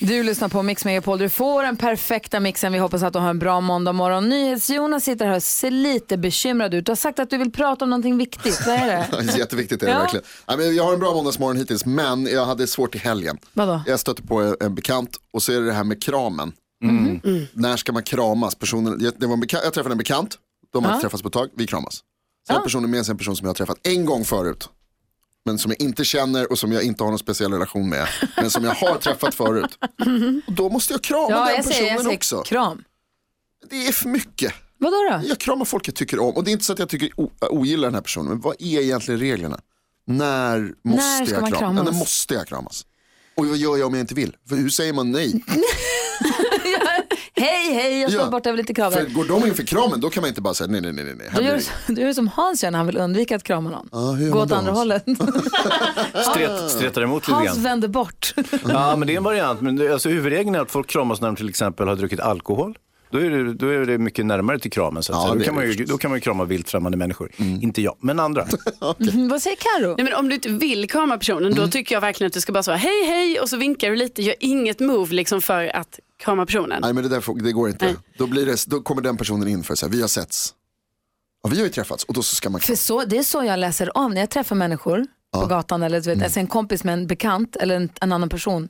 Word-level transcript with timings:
Du 0.00 0.22
lyssnar 0.22 0.48
på 0.48 0.62
Mix 0.62 0.84
Megapol. 0.84 1.18
Du 1.18 1.28
får 1.28 1.62
den 1.62 1.76
perfekta 1.76 2.40
mixen. 2.40 2.72
Vi 2.72 2.78
hoppas 2.78 3.02
att 3.02 3.12
du 3.12 3.18
har 3.18 3.30
en 3.30 3.38
bra 3.38 3.60
måndag 3.60 3.92
morgon. 3.92 4.28
NyhetsJonas 4.28 5.04
sitter 5.04 5.26
här 5.26 5.36
och 5.36 5.42
ser 5.42 5.70
lite 5.70 6.16
bekymrad 6.18 6.74
ut. 6.74 6.86
Du 6.86 6.90
har 6.92 6.96
sagt 6.96 7.18
att 7.18 7.30
du 7.30 7.38
vill 7.38 7.52
prata 7.52 7.84
om 7.84 7.90
någonting 7.90 8.18
viktigt. 8.18 8.66
Vad 8.66 8.74
är 8.76 8.86
det? 8.86 9.32
Jätteviktigt 9.38 9.82
är 9.82 9.86
det 9.86 9.92
Ja. 9.92 9.98
verkligen. 9.98 10.76
Jag 10.76 10.84
har 10.84 10.92
en 10.94 11.00
bra 11.00 11.14
måndagsmorgon 11.14 11.56
hittills, 11.56 11.84
men 11.86 12.26
jag 12.26 12.46
hade 12.46 12.66
svårt 12.66 12.94
i 12.94 12.98
helgen. 12.98 13.38
Vadå? 13.52 13.82
Jag 13.86 14.00
stötte 14.00 14.22
på 14.22 14.54
en- 14.60 14.74
bekant 14.74 15.16
och 15.32 15.42
så 15.42 15.52
är 15.52 15.60
det 15.60 15.66
det 15.66 15.72
här 15.72 15.84
med 15.84 16.02
kramen. 16.02 16.52
Mm. 16.84 17.20
När 17.52 17.76
ska 17.76 17.92
man 17.92 18.02
kramas? 18.02 18.54
Personen, 18.54 18.96
jag, 19.00 19.12
det 19.18 19.26
var 19.26 19.34
en 19.34 19.40
bekant, 19.40 19.64
jag 19.64 19.72
träffade 19.72 19.92
en 19.92 19.98
bekant, 19.98 20.36
de 20.72 20.84
har 20.84 20.92
inte 20.92 21.02
träffats 21.02 21.22
på 21.22 21.28
ett 21.28 21.32
tag, 21.34 21.48
vi 21.56 21.66
kramas. 21.66 22.00
Sen 22.46 22.56
har 22.56 22.62
personen 22.62 22.90
med 22.90 23.04
sig 23.06 23.12
en 23.12 23.18
person 23.18 23.36
som 23.36 23.44
jag 23.44 23.50
har 23.50 23.54
träffat 23.54 23.78
en 23.86 24.04
gång 24.04 24.24
förut. 24.24 24.68
Men 25.48 25.58
som 25.58 25.70
jag 25.70 25.80
inte 25.80 26.04
känner 26.04 26.50
och 26.52 26.58
som 26.58 26.72
jag 26.72 26.82
inte 26.82 27.02
har 27.04 27.10
någon 27.10 27.18
speciell 27.18 27.52
relation 27.52 27.88
med. 27.88 28.08
Men 28.36 28.50
som 28.50 28.64
jag 28.64 28.74
har 28.74 28.98
träffat 29.00 29.34
förut. 29.34 29.78
Och 30.46 30.52
då 30.52 30.70
måste 30.70 30.92
jag 30.94 31.02
krama 31.02 31.26
Ja, 31.30 31.44
den 31.46 31.54
jag 31.56 31.64
säger, 31.64 31.80
personen 31.80 31.94
jag 31.94 32.02
säger 32.04 32.16
också. 32.16 32.42
kram. 32.42 32.84
Det 33.70 33.86
är 33.86 33.92
för 33.92 34.08
mycket. 34.08 34.52
Vadå 34.78 34.96
då? 35.10 35.20
Jag 35.28 35.38
kramar 35.38 35.64
folk 35.64 35.88
jag 35.88 35.94
tycker 35.94 36.18
om. 36.18 36.34
Och 36.36 36.44
det 36.44 36.50
är 36.50 36.52
inte 36.52 36.64
så 36.64 36.72
att 36.72 36.78
jag 36.78 36.88
tycker 36.88 37.10
ogillar 37.40 37.88
den 37.88 37.94
här 37.94 38.02
personen. 38.02 38.28
Men 38.28 38.40
vad 38.40 38.54
är 38.58 38.80
egentligen 38.82 39.20
reglerna? 39.20 39.60
När 40.06 40.58
måste 40.84 41.02
När 41.06 41.26
ska 41.26 41.34
jag 41.34 41.40
man 41.42 41.50
kramas? 41.50 41.60
kramas? 41.60 41.76
Ja, 41.86 41.90
när 41.92 41.98
måste 41.98 42.34
jag 42.34 42.46
kramas? 42.48 42.86
Och 43.36 43.46
vad 43.46 43.56
gör 43.56 43.76
jag 43.76 43.86
om 43.86 43.94
jag 43.94 44.00
inte 44.00 44.14
vill? 44.14 44.36
För 44.48 44.56
hur 44.56 44.70
säger 44.70 44.92
man 44.92 45.12
nej? 45.12 45.32
Hej, 47.40 47.74
hej, 47.74 48.00
jag 48.00 48.10
står 48.10 48.22
Ja. 48.24 48.30
borta, 48.30 48.48
jag 48.48 48.52
vill 48.52 48.60
inte 48.60 48.74
För 48.74 49.14
går 49.14 49.24
de 49.24 49.46
in 49.48 49.54
för 49.54 49.62
kramen 49.62 50.00
då 50.00 50.10
kan 50.10 50.20
man 50.20 50.28
inte 50.28 50.40
bara 50.40 50.54
säga 50.54 50.68
nej, 50.70 50.80
nej, 50.80 50.92
nej, 50.92 51.04
nej. 51.04 51.28
blir 51.34 51.42
gör, 51.42 51.54
det- 51.86 51.94
du 51.94 52.00
gör 52.02 52.12
som 52.12 52.28
Hans 52.28 52.62
gör 52.64 52.70
när 52.70 52.78
han 52.78 52.86
vill 52.86 52.96
undvika 52.96 53.36
att 53.36 53.42
krama 53.42 53.70
någon. 53.70 54.20
Gör 54.20 54.30
Gå 54.30 54.40
åt 54.40 54.48
då, 54.48 54.54
andra 54.54 54.70
Hans? 54.72 54.78
hållet. 54.78 55.04
Stret, 56.30 56.70
stretar 56.70 57.02
emot 57.02 57.22
lite 57.28 57.34
Hans 57.34 57.46
grann. 57.54 57.62
vänder 57.62 57.88
bort. 57.88 58.34
Ja, 58.68 58.96
men 58.96 59.06
det 59.06 59.12
är 59.12 59.16
en 59.16 59.22
variant. 59.24 59.60
Men 59.60 59.76
det, 59.76 59.92
alltså, 59.92 60.08
huvudregeln 60.08 60.54
är 60.54 60.60
att 60.60 60.70
folk 60.70 60.86
kramas 60.86 61.20
när 61.20 61.28
de 61.28 61.36
till 61.36 61.48
exempel 61.48 61.88
har 61.88 61.96
druckit 61.96 62.20
alkohol. 62.20 62.78
Då 63.10 63.18
är, 63.18 63.30
det, 63.30 63.54
då 63.54 63.68
är 63.68 63.86
det 63.86 63.98
mycket 63.98 64.26
närmare 64.26 64.58
till 64.58 64.70
kramen. 64.70 65.02
Så 65.02 65.12
att 65.12 65.28
Ja, 65.28 65.34
Då, 65.34 65.40
kan 65.44 65.54
man 65.54 65.70
ju, 65.70 65.84
då 65.84 65.98
kan 65.98 66.10
man 66.10 66.16
ju 66.16 66.20
krama 66.20 66.44
vilt 66.44 66.70
främmande 66.70 66.98
människor. 66.98 67.30
Inte 67.38 67.82
jag, 67.82 67.96
men 68.00 68.20
andra. 68.20 68.46
Mm, 69.00 69.28
Vad 69.28 69.42
säger 69.42 69.56
Karo? 69.56 69.94
Nej, 69.96 70.04
men 70.04 70.14
om 70.14 70.28
du 70.28 70.34
inte 70.34 70.48
vill 70.48 70.90
krama 70.90 71.18
personen 71.18 71.54
då 71.54 71.68
tycker 71.68 71.94
jag 71.94 72.00
verkligen 72.00 72.26
att 72.28 72.32
du 72.34 72.40
ska 72.40 72.52
bara 72.52 72.62
säga 72.62 72.76
hej 72.76 73.04
hej 73.06 73.40
och 73.40 73.48
så 73.48 73.56
vinkar 73.56 73.90
du 73.90 73.96
lite. 73.96 74.22
Gör 74.22 74.34
inget 74.40 74.80
move 74.80 75.14
liksom 75.14 75.42
för 75.42 75.76
att 75.76 75.98
krama 76.18 76.46
personen. 76.46 76.78
Nej 76.82 76.92
men 76.92 77.02
det, 77.02 77.08
där, 77.08 77.42
det 77.42 77.52
går 77.52 77.68
inte. 77.68 77.84
Nej. 77.84 77.94
Då, 78.18 78.26
blir 78.26 78.46
det, 78.46 78.64
då 78.66 78.80
kommer 78.80 79.02
den 79.02 79.16
personen 79.16 79.48
in 79.48 79.62
för 79.64 79.72
att 79.72 79.78
säga 79.78 79.90
vi 79.90 80.00
har 80.00 80.08
setts. 80.08 80.54
Ja, 81.42 81.48
vi 81.50 81.56
har 81.56 81.64
ju 81.64 81.70
träffats 81.70 82.04
och 82.04 82.14
då 82.14 82.22
så 82.22 82.36
ska 82.36 82.50
man 82.50 82.60
För 82.60 82.74
så, 82.74 83.04
det 83.04 83.18
är 83.18 83.22
så 83.22 83.44
jag 83.44 83.58
läser 83.58 83.96
om 83.98 84.14
när 84.14 84.20
jag 84.20 84.30
träffar 84.30 84.56
människor 84.56 85.06
på 85.32 85.46
gatan 85.46 85.82
eller 85.82 86.00
du 86.00 86.14
vet, 86.14 86.22
alltså 86.24 86.40
en 86.40 86.46
kompis 86.46 86.84
med 86.84 86.92
en 86.92 87.06
bekant 87.06 87.56
eller 87.56 87.76
en, 87.76 87.88
en 88.00 88.12
annan 88.12 88.28
person. 88.28 88.68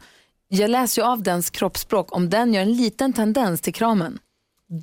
Jag 0.48 0.70
läser 0.70 1.02
ju 1.02 1.08
av 1.08 1.22
dens 1.22 1.50
kroppsspråk. 1.50 2.16
Om 2.16 2.30
den 2.30 2.54
gör 2.54 2.62
en 2.62 2.72
liten 2.76 3.12
tendens 3.12 3.60
till 3.60 3.74
kramen, 3.74 4.18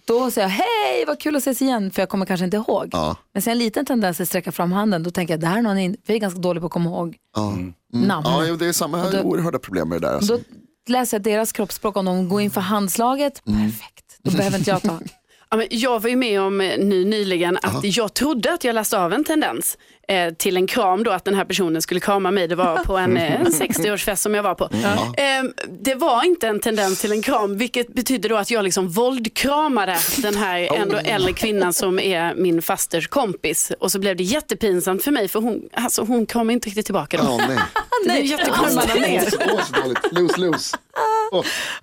då 0.07 0.31
säger 0.31 0.47
jag 0.47 0.53
hej 0.55 1.05
vad 1.07 1.19
kul 1.19 1.35
att 1.35 1.41
ses 1.41 1.61
igen 1.61 1.91
för 1.91 2.01
jag 2.01 2.09
kommer 2.09 2.25
kanske 2.25 2.45
inte 2.45 2.57
ihåg. 2.57 2.89
Ja. 2.91 3.17
Men 3.33 3.43
jag 3.45 3.51
en 3.51 3.57
liten 3.57 3.85
tendens 3.85 4.21
att 4.21 4.27
sträcka 4.27 4.51
fram 4.51 4.71
handen 4.71 5.03
då 5.03 5.11
tänker 5.11 5.33
jag 5.33 5.41
det 5.41 5.47
här 5.47 5.57
är 5.57 5.61
någon, 5.61 5.77
in, 5.77 5.97
vi 6.05 6.13
är 6.13 6.17
ganska 6.19 6.39
dåliga 6.39 6.59
på 6.61 6.65
att 6.65 6.71
komma 6.73 6.89
ihåg 6.89 7.15
Ja, 7.35 7.57
namn. 7.93 8.25
ja 8.27 8.55
det 8.59 8.65
är 8.65 8.71
samma, 8.73 8.97
jag 8.97 9.05
har 9.05 9.11
då- 9.11 9.21
oerhörda 9.21 9.59
problem 9.59 9.89
med 9.89 10.01
det 10.01 10.07
där. 10.07 10.13
Och 10.13 10.17
Alltså. 10.17 10.37
Då 10.37 10.91
läser 10.93 11.17
jag 11.17 11.23
deras 11.23 11.51
kroppsspråk 11.51 11.97
om 11.97 12.05
de 12.05 12.29
går 12.29 12.41
in 12.41 12.51
för 12.51 12.61
handslaget, 12.61 13.43
perfekt. 13.45 14.19
Då 14.23 14.31
behöver 14.31 14.57
inte 14.57 14.69
jag 14.69 14.81
ta. 14.81 14.99
Ja, 15.49 15.57
men 15.57 15.67
jag 15.69 16.01
var 16.01 16.09
ju 16.09 16.15
med 16.15 16.41
om 16.41 16.61
eh, 16.61 16.77
nu 16.77 17.05
nyligen 17.05 17.57
att 17.61 17.83
jag 17.97 18.13
trodde 18.13 18.53
att 18.53 18.63
jag 18.63 18.73
läste 18.75 18.99
av 18.99 19.13
en 19.13 19.23
tendens 19.23 19.77
eh, 20.07 20.33
till 20.33 20.57
en 20.57 20.67
kram 20.67 21.03
då, 21.03 21.11
att 21.11 21.25
den 21.25 21.35
här 21.35 21.45
personen 21.45 21.81
skulle 21.81 21.99
krama 21.99 22.31
mig. 22.31 22.47
Det 22.47 22.55
var 22.55 22.77
på 22.77 22.97
en, 22.97 23.17
eh, 23.17 23.41
en 23.41 23.47
60-årsfest 23.47 24.15
som 24.15 24.35
jag 24.35 24.43
var 24.43 24.55
på. 24.55 24.69
Eh, 24.73 25.43
det 25.81 25.95
var 25.95 26.25
inte 26.25 26.47
en 26.47 26.59
tendens 26.59 27.01
till 27.01 27.11
en 27.11 27.21
kram, 27.21 27.57
vilket 27.57 27.93
betyder 27.93 28.29
då 28.29 28.35
att 28.35 28.51
jag 28.51 28.63
liksom 28.63 28.89
våldkramade 28.89 29.97
den 30.17 30.35
här 30.35 30.75
ändå 30.77 30.97
äldre 30.97 31.33
kvinnan 31.33 31.73
som 31.73 31.99
är 31.99 32.35
min 32.35 32.61
fasters 32.61 33.07
kompis. 33.07 33.71
Och 33.79 33.91
så 33.91 33.99
blev 33.99 34.15
det 34.15 34.23
jättepinsamt 34.23 35.03
för 35.03 35.11
mig, 35.11 35.27
för 35.27 35.39
hon, 35.39 35.61
alltså, 35.73 36.01
hon 36.01 36.25
kramade 36.25 36.53
inte 36.53 36.67
riktigt 36.67 36.85
tillbaka 36.85 37.17
då. 37.17 37.37
Nej. 37.47 37.57
Det 38.03 38.09
blev 38.11 38.25
jättekonstigt. 38.25 39.37
Åh, 39.51 39.63
så 39.63 39.81
dåligt. 39.81 39.99
Lose, 40.11 40.37
lose. 40.41 40.77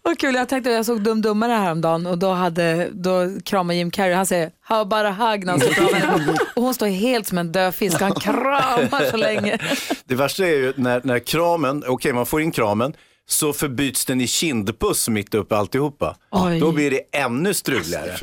Vad 0.03 0.19
kul, 0.19 0.35
jag 0.35 0.49
tänkte 0.49 0.71
jag 0.71 0.87
såg 0.87 1.01
Dum 1.03 1.23
Dummare 1.23 1.53
häromdagen 1.53 2.07
och 2.07 2.19
då, 2.19 2.31
hade, 2.31 2.89
då 2.93 3.41
kramade 3.45 3.77
Jim 3.79 3.91
Carrey, 3.91 4.15
han 4.15 4.27
säger 4.27 4.51
how 4.61 4.81
about 4.81 5.05
a 5.05 5.11
hug 5.11 5.45
när 5.45 5.53
han 5.53 5.61
ska. 5.61 5.83
Och 6.57 6.63
hon 6.63 6.75
står 6.75 6.87
helt 6.87 7.29
som 7.29 7.39
en 7.39 7.53
död 7.53 7.75
fisk, 7.75 8.01
han 8.01 8.15
kramar 8.15 9.11
så 9.11 9.17
länge. 9.17 9.59
Det 10.05 10.15
värsta 10.15 10.47
är 10.47 10.57
ju 10.57 10.73
när, 10.77 11.01
när 11.05 11.19
kramen, 11.19 11.85
okej 11.87 12.13
man 12.13 12.27
får 12.27 12.41
in 12.41 12.51
kramen, 12.53 12.95
så 13.29 13.53
förbyts 13.53 14.05
den 14.05 14.21
i 14.21 14.27
kindpuss 14.27 15.09
mitt 15.09 15.35
uppe 15.35 15.57
alltihopa. 15.57 16.17
Oj. 16.31 16.61
Då 16.61 16.73
blir 16.73 16.91
det 16.91 17.01
ännu 17.13 17.55
struligare. 17.55 18.17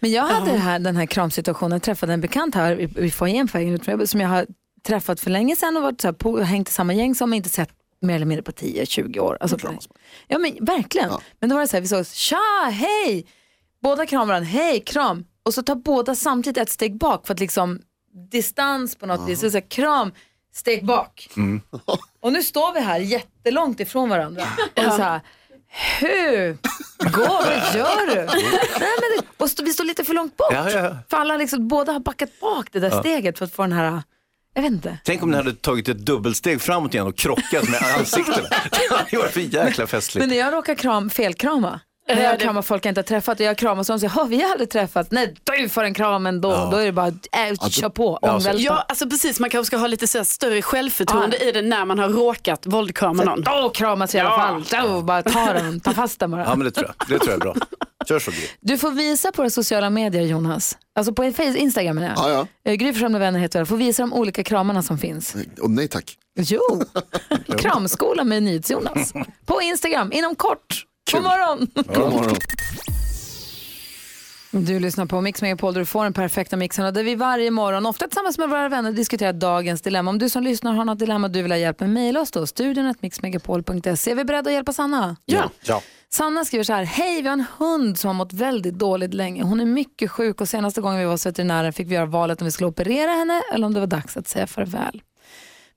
Men 0.00 0.12
jag 0.12 0.22
hade 0.26 0.52
det 0.52 0.58
här, 0.58 0.78
den 0.78 0.96
här 0.96 1.06
kramsituationen, 1.06 1.72
jag 1.72 1.82
träffade 1.82 2.12
en 2.12 2.20
bekant 2.20 2.54
här 2.54 2.80
i, 2.80 3.06
i 3.06 3.10
foajén 3.10 3.48
som 4.06 4.20
jag 4.20 4.28
har 4.28 4.46
träffat 4.86 5.20
för 5.20 5.30
länge 5.30 5.56
sedan 5.56 5.76
och 5.76 5.82
varit 5.82 6.00
så 6.00 6.08
här 6.08 6.12
på, 6.12 6.38
hängt 6.40 6.68
i 6.68 6.72
samma 6.72 6.94
gäng 6.94 7.14
som 7.14 7.32
jag 7.32 7.36
inte 7.36 7.48
sett 7.48 7.70
mer 8.00 8.14
eller 8.14 8.26
mindre 8.26 8.42
på 8.42 8.52
10-20 8.52 9.18
år. 9.18 9.38
Alltså, 9.40 9.56
ja 10.26 10.38
men 10.38 10.64
verkligen. 10.64 11.10
Men 11.40 11.48
då 11.50 11.54
var 11.56 11.62
det 11.62 11.68
så 11.68 11.76
här, 11.76 11.80
vi 11.80 11.88
såg, 11.88 12.06
tja, 12.06 12.70
hej! 12.72 13.26
Båda 13.82 14.06
kramar 14.06 14.26
varandra, 14.26 14.48
hej, 14.48 14.80
kram. 14.80 15.24
Och 15.42 15.54
så 15.54 15.62
tar 15.62 15.74
båda 15.74 16.14
samtidigt 16.14 16.58
ett 16.62 16.70
steg 16.70 16.98
bak 16.98 17.26
för 17.26 17.34
att 17.34 17.40
liksom 17.40 17.80
distans 18.30 18.96
på 18.96 19.06
något 19.06 19.28
vis. 19.28 19.40
Så 19.40 19.50
så 19.50 19.56
här, 19.56 19.68
kram, 19.68 20.12
steg 20.54 20.86
bak. 20.86 21.28
Och 22.20 22.32
nu 22.32 22.42
står 22.42 22.74
vi 22.74 22.80
här 22.80 22.98
jättelångt 22.98 23.80
ifrån 23.80 24.08
varandra. 24.08 24.42
Och 24.76 24.92
så 24.92 25.02
här, 25.02 25.20
hur 26.00 26.58
går 26.98 27.26
vad 27.26 27.74
gör 27.76 28.06
du? 28.06 28.14
Nej, 28.80 28.94
men 29.00 29.18
det, 29.18 29.24
och 29.36 29.50
stå, 29.50 29.64
vi 29.64 29.72
står 29.72 29.84
lite 29.84 30.04
för 30.04 30.14
långt 30.14 30.36
bort. 30.36 30.52
Ja, 30.52 30.70
ja. 30.70 30.96
För 31.10 31.16
alla 31.16 31.36
liksom, 31.36 31.68
båda 31.68 31.92
har 31.92 32.00
backat 32.00 32.40
bak 32.40 32.68
det 32.72 32.80
där 32.80 33.00
steget 33.00 33.38
för 33.38 33.44
att 33.44 33.52
få 33.52 33.62
den 33.62 33.72
här, 33.72 34.02
jag 34.54 34.62
vet 34.62 34.72
inte. 34.72 34.98
Tänk 35.04 35.22
om 35.22 35.30
ni 35.30 35.36
hade 35.36 35.52
tagit 35.52 35.88
ett 35.88 35.98
dubbelsteg 35.98 36.60
framåt 36.60 36.94
igen 36.94 37.06
och 37.06 37.16
krockat 37.16 37.68
med 37.68 37.80
ansiktena. 37.98 38.36
Det 38.70 38.94
hade 38.96 39.16
varit 39.18 39.32
för 39.32 39.40
jäkla 39.40 39.86
festligt. 39.86 40.22
Men 40.22 40.28
när 40.28 40.36
jag 40.44 40.52
råkar 40.54 40.74
kram, 40.74 41.10
felkrama, 41.10 41.80
när 42.08 42.22
jag 42.22 42.40
kramar 42.40 42.62
folk 42.62 42.86
jag 42.86 42.90
inte 42.90 42.98
har 42.98 43.04
träffat 43.04 43.40
och 43.40 43.46
jag 43.46 43.58
kramar 43.58 43.82
sån 43.82 43.94
och 43.94 44.00
säger, 44.00 44.10
"Ha, 44.14 44.24
vi 44.24 44.42
har 44.42 44.50
aldrig 44.50 44.70
träffat. 44.70 45.10
Nej, 45.10 45.34
du 45.58 45.68
får 45.68 45.84
en 45.84 45.94
kram 45.94 46.26
ändå. 46.26 46.68
Då 46.72 46.76
är 46.76 46.86
det 46.86 46.92
bara, 46.92 47.06
äh, 47.06 47.68
kör 47.70 47.88
på, 47.88 48.18
Ja, 48.22 48.28
så- 48.28 48.34
ångvälta. 48.36 48.62
Ja, 48.62 48.84
alltså 48.88 49.08
precis. 49.10 49.40
Man 49.40 49.50
kanske 49.50 49.66
ska 49.66 49.76
ha 49.76 49.86
lite 49.86 50.06
så 50.06 50.18
här 50.18 50.24
större 50.24 50.62
självförtroende 50.62 51.36
i 51.48 51.52
det 51.52 51.62
när 51.62 51.84
man 51.84 51.98
har 51.98 52.08
råkat 52.08 52.66
våldkrama 52.66 53.24
någon. 53.24 53.42
Då 53.42 53.70
kramas 53.74 54.14
i 54.14 54.18
alla 54.20 54.30
fall. 54.30 54.64
Då, 54.88 55.00
bara 55.02 55.22
ta 55.22 55.52
den, 55.52 55.80
ta 55.80 55.92
fast 55.92 56.20
den 56.20 56.30
bara. 56.30 56.44
Ja, 56.44 56.54
men 56.56 56.64
det 56.64 56.70
tror 56.70 56.86
jag. 56.98 57.08
Det 57.08 57.18
tror 57.18 57.30
jag 57.30 57.36
är 57.36 57.40
bra. 57.40 57.54
Kör 58.04 58.18
så 58.18 58.30
Gry. 58.30 58.40
Du 58.60 58.78
får 58.78 58.90
visa 58.90 59.32
på 59.32 59.50
sociala 59.50 59.90
medier 59.90 60.22
Jonas. 60.22 60.78
Alltså 60.94 61.12
på 61.12 61.24
Instagram 61.24 61.96
menar 61.96 62.08
jag. 62.08 62.18
Ja, 62.18 62.30
ja. 62.64 62.70
Eh, 62.70 62.74
Gry 62.74 62.92
Forssell 62.92 63.12
med 63.12 63.20
vänner 63.20 63.38
heter 63.38 63.58
det. 63.60 63.66
Får 63.66 63.76
visa 63.76 64.02
de 64.02 64.12
olika 64.12 64.44
kramarna 64.44 64.82
som 64.82 64.98
finns. 64.98 65.36
Och 65.60 65.70
nej 65.70 65.88
tack. 65.88 66.18
Jo, 66.38 66.82
kramskola 67.58 68.24
med 68.24 68.42
NyhetsJonas. 68.42 69.12
På 69.46 69.62
Instagram, 69.62 70.12
inom 70.12 70.34
kort. 70.34 70.84
God 71.12 71.22
morgon! 71.22 71.68
God 71.74 72.12
morgon. 72.12 72.36
Du 74.56 74.80
lyssnar 74.80 75.06
på 75.06 75.20
Mix 75.20 75.42
Megapol 75.42 75.74
där 75.74 75.80
du 75.80 75.86
får 75.86 76.04
den 76.04 76.12
perfekta 76.12 76.56
mixen 76.56 76.86
och 76.86 76.92
där 76.92 77.02
vi 77.02 77.14
varje 77.14 77.50
morgon, 77.50 77.86
ofta 77.86 78.06
tillsammans 78.06 78.38
med 78.38 78.48
våra 78.48 78.68
vänner, 78.68 78.92
diskuterar 78.92 79.32
dagens 79.32 79.82
dilemma. 79.82 80.10
Om 80.10 80.18
du 80.18 80.28
som 80.28 80.42
lyssnar 80.42 80.72
har 80.72 80.84
något 80.84 80.98
dilemma 80.98 81.28
du 81.28 81.42
vill 81.42 81.52
ha 81.52 81.58
hjälp 81.58 81.80
med, 81.80 81.90
mejla 81.90 82.20
oss 82.20 82.30
då, 82.30 82.46
studion 82.46 82.94
mixmegapol.se. 83.00 84.10
Är 84.10 84.14
vi 84.14 84.24
beredda 84.24 84.50
att 84.50 84.54
hjälpa 84.54 84.72
Sanna? 84.72 85.16
Ja. 85.24 85.50
Ja. 85.62 85.82
Sanna 86.14 86.44
skriver 86.44 86.64
så 86.64 86.72
här, 86.72 86.84
hej 86.84 87.22
vi 87.22 87.28
har 87.28 87.32
en 87.32 87.44
hund 87.58 87.98
som 87.98 88.08
har 88.08 88.14
mått 88.14 88.32
väldigt 88.32 88.74
dåligt 88.74 89.14
länge. 89.14 89.42
Hon 89.42 89.60
är 89.60 89.64
mycket 89.64 90.10
sjuk 90.10 90.40
och 90.40 90.48
senaste 90.48 90.80
gången 90.80 90.98
vi 90.98 91.04
var 91.04 91.12
hos 91.12 91.26
veterinären 91.26 91.72
fick 91.72 91.88
vi 91.88 91.94
göra 91.94 92.06
valet 92.06 92.40
om 92.40 92.44
vi 92.44 92.50
skulle 92.50 92.66
operera 92.66 93.10
henne 93.10 93.42
eller 93.54 93.66
om 93.66 93.74
det 93.74 93.80
var 93.80 93.86
dags 93.86 94.16
att 94.16 94.28
säga 94.28 94.46
farväl. 94.46 95.02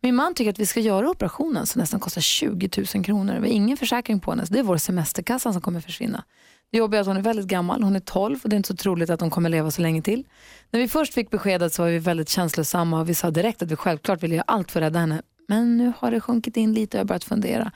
Min 0.01 0.15
man 0.15 0.33
tycker 0.33 0.51
att 0.51 0.59
vi 0.59 0.65
ska 0.65 0.79
göra 0.79 1.09
operationen 1.09 1.65
som 1.65 1.79
nästan 1.79 1.99
kostar 1.99 2.21
20 2.21 2.69
000 2.95 3.05
kronor. 3.05 3.33
Vi 3.33 3.47
har 3.47 3.55
ingen 3.55 3.77
försäkring 3.77 4.19
på 4.19 4.31
henne, 4.31 4.45
så 4.45 4.53
det 4.53 4.59
är 4.59 4.63
vår 4.63 4.77
semesterkassa 4.77 5.53
som 5.53 5.61
kommer 5.61 5.79
försvinna. 5.79 6.23
Det 6.71 6.77
jobbiga 6.77 6.99
är 6.99 7.01
att 7.01 7.07
hon 7.07 7.17
är 7.17 7.21
väldigt 7.21 7.47
gammal, 7.47 7.83
hon 7.83 7.95
är 7.95 7.99
12 7.99 8.39
och 8.43 8.49
det 8.49 8.55
är 8.55 8.57
inte 8.57 8.67
så 8.67 8.75
troligt 8.75 9.09
att 9.09 9.21
hon 9.21 9.29
kommer 9.29 9.49
leva 9.49 9.71
så 9.71 9.81
länge 9.81 10.01
till. 10.01 10.27
När 10.71 10.79
vi 10.79 10.87
först 10.87 11.13
fick 11.13 11.29
beskedet 11.29 11.73
så 11.73 11.81
var 11.81 11.89
vi 11.89 11.99
väldigt 11.99 12.29
känslosamma 12.29 12.99
och 12.99 13.09
vi 13.09 13.13
sa 13.13 13.31
direkt 13.31 13.61
att 13.61 13.71
vi 13.71 13.75
självklart 13.75 14.23
ville 14.23 14.35
göra 14.35 14.45
allt 14.47 14.71
för 14.71 14.81
att 14.81 14.85
rädda 14.85 14.99
henne. 14.99 15.21
Men 15.47 15.77
nu 15.77 15.93
har 15.97 16.11
det 16.11 16.21
sjunkit 16.21 16.57
in 16.57 16.73
lite 16.73 16.97
och 16.97 16.99
jag 16.99 17.03
har 17.03 17.07
börjat 17.07 17.23
fundera. 17.23 17.71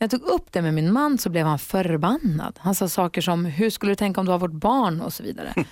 När 0.00 0.04
jag 0.04 0.10
tog 0.10 0.22
upp 0.22 0.52
det 0.52 0.62
med 0.62 0.74
min 0.74 0.92
man 0.92 1.18
så 1.18 1.30
blev 1.30 1.46
han 1.46 1.58
förbannad. 1.58 2.58
Han 2.58 2.74
sa 2.74 2.88
saker 2.88 3.20
som, 3.20 3.44
hur 3.44 3.70
skulle 3.70 3.92
du 3.92 3.96
tänka 3.96 4.20
om 4.20 4.26
du 4.26 4.32
var 4.32 4.38
vårt 4.38 4.52
barn 4.52 5.00
och 5.00 5.12
så 5.12 5.22
vidare. 5.22 5.54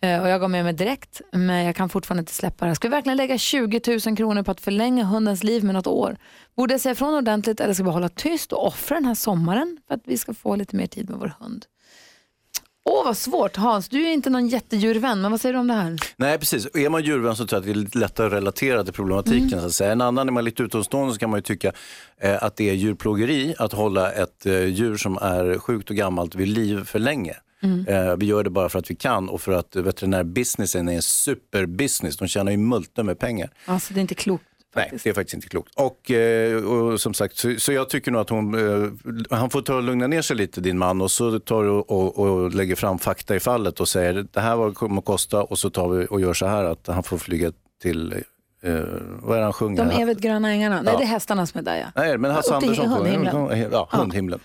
Eh, 0.00 0.22
och 0.22 0.28
jag 0.28 0.40
gav 0.40 0.50
med 0.50 0.64
mig 0.64 0.72
direkt, 0.72 1.20
men 1.32 1.64
jag 1.64 1.76
kan 1.76 1.88
fortfarande 1.88 2.20
inte 2.20 2.32
släppa 2.32 2.64
det. 2.64 2.68
här. 2.68 2.74
Ska 2.74 2.88
vi 2.88 2.92
verkligen 2.92 3.16
lägga 3.16 3.38
20 3.38 3.80
000 4.06 4.16
kronor 4.16 4.42
på 4.42 4.50
att 4.50 4.60
förlänga 4.60 5.04
hundens 5.04 5.44
liv 5.44 5.64
med 5.64 5.74
något 5.74 5.86
år? 5.86 6.16
Borde 6.56 6.74
jag 6.74 6.80
säga 6.80 6.92
ifrån 6.92 7.14
ordentligt 7.14 7.60
eller 7.60 7.74
ska 7.74 7.84
vi 7.84 7.90
hålla 7.90 8.08
tyst 8.08 8.52
och 8.52 8.66
offra 8.66 8.94
den 8.94 9.04
här 9.04 9.14
sommaren 9.14 9.78
för 9.88 9.94
att 9.94 10.00
vi 10.04 10.18
ska 10.18 10.34
få 10.34 10.56
lite 10.56 10.76
mer 10.76 10.86
tid 10.86 11.10
med 11.10 11.18
vår 11.18 11.34
hund? 11.40 11.66
Åh, 12.84 13.04
vad 13.04 13.16
svårt. 13.16 13.56
Hans, 13.56 13.88
du 13.88 14.06
är 14.06 14.12
inte 14.12 14.30
någon 14.30 14.48
jättedjurvän, 14.48 15.20
men 15.20 15.30
vad 15.30 15.40
säger 15.40 15.52
du 15.52 15.58
om 15.58 15.68
det 15.68 15.74
här? 15.74 15.96
Nej, 16.16 16.38
precis. 16.38 16.66
Är 16.74 16.88
man 16.88 17.02
djurvän 17.02 17.36
så 17.36 17.46
tror 17.46 17.56
jag 17.56 17.60
att 17.60 17.66
det 17.66 17.80
är 17.80 17.84
lite 17.84 17.98
lättare 17.98 18.26
att 18.26 18.32
relatera 18.32 18.84
till 18.84 18.92
problematiken. 18.92 19.48
Mm. 19.48 19.60
Så 19.60 19.66
att 19.66 19.72
säga. 19.72 19.92
En 19.92 20.00
annan, 20.00 20.28
är 20.28 20.32
man 20.32 20.44
lite 20.44 20.62
utomstående 20.62 21.12
så 21.12 21.18
kan 21.18 21.30
man 21.30 21.38
ju 21.38 21.42
tycka 21.42 21.72
eh, 22.20 22.42
att 22.42 22.56
det 22.56 22.70
är 22.70 22.74
djurplågeri 22.74 23.54
att 23.58 23.72
hålla 23.72 24.12
ett 24.12 24.46
eh, 24.46 24.64
djur 24.64 24.96
som 24.96 25.18
är 25.22 25.58
sjukt 25.58 25.90
och 25.90 25.96
gammalt 25.96 26.34
vid 26.34 26.48
liv 26.48 26.84
för 26.84 26.98
länge. 26.98 27.36
Mm. 27.62 27.86
Eh, 27.86 28.16
vi 28.16 28.26
gör 28.26 28.44
det 28.44 28.50
bara 28.50 28.68
för 28.68 28.78
att 28.78 28.90
vi 28.90 28.94
kan 28.94 29.28
och 29.28 29.40
för 29.40 29.52
att 29.52 29.76
veterinärbusinessen 29.76 30.88
är 30.88 30.94
en 30.94 31.02
superbusiness. 31.02 32.16
De 32.16 32.28
tjänar 32.28 32.52
ju 32.52 32.58
multor 32.58 33.02
med 33.02 33.18
pengar. 33.18 33.50
Alltså, 33.64 33.94
det 33.94 33.98
är 33.98 34.02
inte 34.02 34.14
klokt. 34.14 34.44
Nej, 34.74 34.90
det 35.04 35.10
är 35.10 35.14
faktiskt 35.14 35.34
inte 35.34 35.48
klokt. 35.48 35.72
Och, 35.76 36.10
eh, 36.10 36.64
och 36.64 37.00
som 37.00 37.14
sagt, 37.14 37.36
så, 37.36 37.54
så 37.58 37.72
jag 37.72 37.88
tycker 37.90 38.10
nog 38.10 38.20
att 38.20 38.28
hon, 38.30 38.54
eh, 38.54 39.36
han 39.38 39.50
får 39.50 39.62
ta 39.62 39.74
och 39.74 39.82
lugna 39.82 40.06
ner 40.06 40.22
sig 40.22 40.36
lite, 40.36 40.60
din 40.60 40.78
man, 40.78 41.00
och 41.00 41.10
så 41.10 41.38
tar 41.38 41.62
du 41.62 41.70
och, 41.70 41.90
och, 41.90 42.18
och 42.18 42.54
lägger 42.54 42.74
fram 42.76 42.98
fakta 42.98 43.36
i 43.36 43.40
fallet 43.40 43.80
och 43.80 43.88
säger 43.88 44.26
det 44.32 44.40
här 44.40 44.56
var 44.56 44.68
det 44.68 44.74
kommer 44.74 44.98
att 44.98 45.04
kosta 45.04 45.42
och 45.42 45.58
så 45.58 45.70
tar 45.70 45.88
vi 45.88 46.06
och 46.10 46.20
gör 46.20 46.34
så 46.34 46.46
här 46.46 46.64
att 46.64 46.86
han 46.86 47.02
får 47.02 47.18
flyga 47.18 47.52
till, 47.82 48.12
eh, 48.62 48.74
vad 49.22 49.38
är 49.38 49.42
han 49.42 49.52
sjunger? 49.52 49.84
De 49.84 50.02
evigt 50.02 50.20
gröna 50.20 50.50
ängarna. 50.50 50.82
Nej, 50.82 50.92
Ja. 50.92 50.98
det 50.98 51.04
är 51.04 51.08
hästarna 51.08 51.46
som 51.46 51.58
är 51.58 51.62
där 51.62 51.76
ja. 51.76 51.86
Nej, 52.02 52.18
men 52.18 52.30
Hasse 52.30 52.54
Andersson 52.54 52.88
hundhimlen. 52.88 53.68
Ja, 53.72 53.88
hundhimlen. 53.92 54.40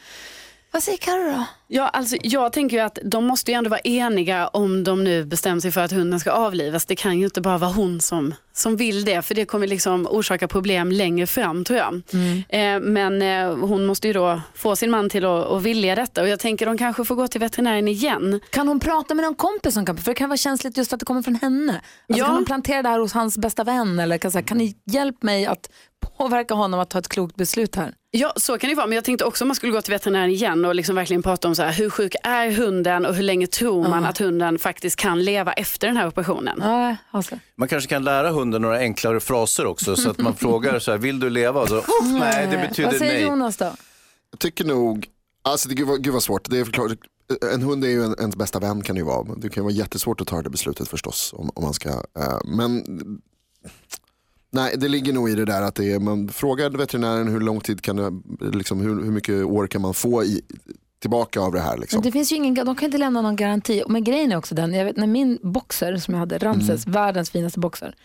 Vad 0.72 0.84
säger 0.84 0.98
Carro 0.98 1.32
då? 1.32 1.46
Ja, 1.68 1.88
alltså, 1.88 2.16
jag 2.22 2.54
tänker 2.54 2.78
ju 2.78 2.84
att 2.84 3.00
de 3.04 3.26
måste 3.26 3.52
ju 3.52 3.56
ändå 3.56 3.70
vara 3.70 3.80
eniga 3.80 4.48
om 4.48 4.84
de 4.84 5.04
nu 5.04 5.26
bestämmer 5.26 5.62
sig 5.62 5.72
för 5.72 5.82
att 5.82 5.92
hunden 5.92 6.20
ska 6.20 6.32
avlivas. 6.32 6.86
Det 6.86 6.96
kan 6.96 7.18
ju 7.20 7.26
inte 7.26 7.42
bara 7.42 7.58
vara 7.58 7.72
hon 7.72 8.02
som, 8.02 8.34
som 8.54 8.76
vill 8.76 9.06
det, 9.06 9.22
för 9.22 9.36
det 9.36 9.46
kommer 9.46 9.68
liksom 9.68 10.08
orsaka 10.08 10.48
problem 10.48 10.92
längre 10.92 11.28
fram 11.28 11.66
tror 11.66 11.80
jag. 11.80 12.02
Eh, 12.50 12.80
men 12.80 13.22
eh, 13.22 13.68
hon 13.68 13.86
måste 13.86 14.08
ju 14.08 14.14
då 14.14 14.42
få 14.56 14.76
sin 14.76 14.92
man 14.92 15.10
till 15.10 15.26
att, 15.26 15.46
att 15.46 15.62
vilja 15.64 15.96
detta 15.96 16.22
och 16.22 16.28
jag 16.28 16.40
tänker 16.40 16.66
de 16.66 16.78
kanske 16.78 17.06
får 17.06 17.16
gå 17.16 17.28
till 17.28 17.40
veterinären 17.42 17.88
igen. 17.88 18.40
Kan 18.50 18.68
hon 18.68 18.80
prata 18.80 19.14
med 19.14 19.26
någon 19.26 19.36
kompis 19.36 19.74
som 19.74 19.86
kan, 19.86 19.98
för 19.98 20.12
det 20.12 20.16
kan 20.16 20.30
vara 20.30 20.38
känsligt 20.38 20.78
just 20.78 20.94
att 20.94 21.00
det 21.00 21.06
kommer 21.06 21.22
från 21.22 21.36
henne. 21.36 21.72
Alltså, 21.74 22.20
Ja. 22.20 22.26
Kan 22.26 22.36
hon 22.36 22.46
plantera 22.46 22.82
det 22.82 22.90
här 22.90 23.00
hos 23.00 23.14
hans 23.14 23.38
bästa 23.38 23.64
vän 23.64 24.00
eller 24.00 24.18
kan, 24.18 24.32
säga, 24.32 24.44
kan 24.44 24.58
ni 24.58 24.76
hjälpa 24.86 25.26
mig 25.26 25.46
att 25.46 25.70
påverka 26.18 26.54
honom 26.54 26.80
att 26.80 26.90
ta 26.90 27.00
ett 27.00 27.10
klokt 27.10 27.36
beslut 27.36 27.76
här? 27.76 27.94
Ja, 28.12 28.34
så 28.36 28.58
kan 28.58 28.70
det 28.70 28.76
vara. 28.76 28.88
Men 28.88 28.96
jag 28.96 29.04
tänkte 29.04 29.26
också 29.26 29.44
om 29.44 29.48
man 29.48 29.56
skulle 29.56 29.72
gå 29.72 29.82
till 29.82 29.94
veterinären 29.94 30.30
igen 30.30 30.66
och 30.66 30.76
liksom 30.76 30.96
verkligen 30.96 31.24
prata 31.24 31.48
om 31.48 31.56
så 31.56 31.64
här, 31.64 31.74
hur 31.74 31.90
sjuk 31.90 32.16
är 32.24 32.52
hunden 32.52 33.06
och 33.06 33.16
hur 33.16 33.24
länge 33.24 33.48
tror 33.48 33.88
man 33.88 34.06
att 34.06 34.18
hunden 34.18 34.60
faktiskt 34.60 34.96
kan 34.96 35.24
leva 35.24 35.54
efter 35.54 35.88
den 35.88 35.98
här 35.98 36.08
operationen. 36.08 36.60
Ja, 36.62 36.96
Hasse. 37.10 37.40
Man 37.56 37.68
kanske 37.68 37.90
kan 37.90 38.04
lära 38.04 38.30
hunden 38.32 38.62
några 38.62 38.78
enklare 38.78 39.20
fraser 39.20 39.66
också 39.66 39.96
så 39.96 40.10
att 40.10 40.18
man 40.18 40.36
frågar 40.38 40.80
så 40.80 40.92
här, 40.92 40.98
vill 40.98 41.20
du 41.20 41.30
leva? 41.30 41.62
Och 41.62 41.68
så, 41.70 41.84
nej, 42.04 42.48
det 42.48 42.58
Vad 42.58 42.68
betyder 42.68 42.92
säger 42.92 43.14
nej. 43.14 43.24
Jonas 43.24 43.58
då? 43.58 43.72
Jag 44.32 44.40
tycker 44.40 44.66
nog, 44.66 45.08
alltså 45.42 45.70
det, 45.70 45.76
gud, 45.76 45.88
vad, 45.88 46.04
gud 46.04 46.14
vad 46.14 46.24
svårt. 46.24 46.50
Det 46.50 46.60
är 46.60 46.66
förklart, 46.66 46.92
en 47.54 47.62
hund 47.62 47.84
är 47.86 47.90
ju 47.90 48.04
en, 48.04 48.16
ens 48.20 48.36
bästa 48.36 48.60
vän 48.60 48.82
kan 48.82 48.96
det 48.96 49.00
ju 49.00 49.06
vara. 49.06 49.36
Det 49.38 49.50
kan 49.50 49.64
vara 49.64 49.74
jättesvårt 49.74 50.22
att 50.22 50.28
ta 50.28 50.42
det 50.42 50.50
beslutet 50.50 50.88
förstås. 50.88 51.34
Om, 51.38 51.50
om 51.56 51.64
man 51.64 51.74
ska, 51.74 51.90
eh, 51.90 52.40
men 52.46 52.84
nej, 54.52 54.76
det 54.78 54.88
ligger 54.88 55.14
nog 55.14 55.30
i 55.30 55.36
det 55.36 55.46
där 55.46 55.62
att 55.62 55.76
det 55.76 55.94
är, 55.94 56.00
man 56.00 56.30
frågar 56.30 56.70
veterinären 56.70 57.28
hur 57.28 57.40
lång 57.40 57.62
tid 57.62 57.82
kan 57.82 57.96
det, 57.96 58.12
liksom, 58.58 58.82
hur, 58.82 59.04
hur 59.04 59.12
mycket 59.12 59.46
år 59.46 59.68
kan 59.68 59.82
man 59.82 59.94
få 59.94 60.24
i, 60.24 60.42
tillbaka 61.00 61.42
av 61.42 61.52
det 61.52 61.60
här. 61.60 61.78
Liksom. 61.78 62.02
Det 62.02 62.12
finns 62.12 62.32
ju 62.32 62.36
ingen, 62.36 62.54
de 62.54 62.76
kan 62.76 62.86
inte 62.86 62.98
lämna 62.98 63.22
någon 63.22 63.36
garanti. 63.36 63.84
Men 63.88 64.04
grejen 64.04 64.32
är 64.32 64.38
också 64.38 64.56
den, 64.56 64.74
jag 64.74 64.86
vet 64.86 64.98
när 64.98 65.08
min 65.08 65.40
boxer 65.42 65.98
som 65.98 66.14
jag 66.14 66.20
hade, 66.20 66.38
Ramses, 66.38 66.88
världens 66.88 67.30
finaste 67.30 67.60
boxer, 67.60 67.96